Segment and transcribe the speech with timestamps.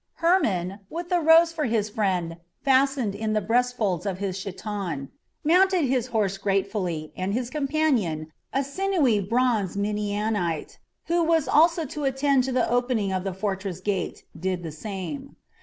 [0.15, 5.09] Hermon, with the rose for his friend fastened in the breast folds of his chiton,
[5.43, 12.03] mounted his horse gratefully, and his companion, a sinewy, bronzed Midianite, who was also to
[12.05, 15.35] attend to the opening of the fortress gates, did the same.